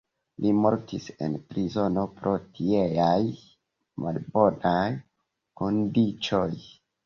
[0.43, 3.19] Li mortis en prizono pro tieaj
[4.07, 4.85] malbonaj
[5.63, 6.53] kondiĉoj.